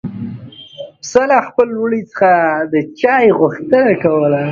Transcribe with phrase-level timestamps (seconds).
[1.01, 2.31] پسه له خپل وړي څخه
[2.73, 4.43] د چای غوښتنه کوله.